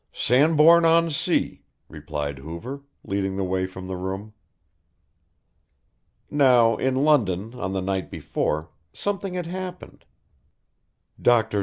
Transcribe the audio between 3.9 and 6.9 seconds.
room. Now